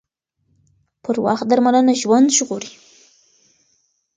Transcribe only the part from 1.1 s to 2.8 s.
وخت درملنه ژوند ژغوري